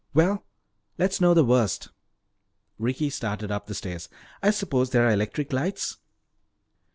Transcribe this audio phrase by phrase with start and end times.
[0.15, 0.43] Well,
[0.97, 1.89] let's know the worst."
[2.79, 4.09] Ricky started up the stairs.
[4.41, 5.97] "I suppose there are electric lights?"